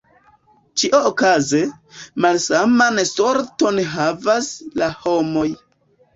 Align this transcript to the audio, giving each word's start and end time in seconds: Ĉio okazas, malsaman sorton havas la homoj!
Ĉio 0.83 1.01
okazas, 1.09 1.75
malsaman 2.25 2.99
sorton 3.11 3.79
havas 3.93 4.51
la 4.83 4.91
homoj! 5.07 5.47